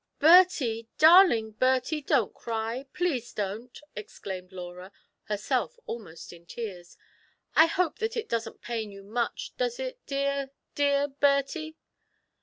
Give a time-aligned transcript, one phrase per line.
[0.17, 4.91] "Bertie, darling Bertie, don't cry, please don't!" exclaimed Laura,
[5.25, 6.97] herself almost in tears;
[7.29, 11.77] '* I hope that it doesn't pain you much, does it, dear, dear Bertie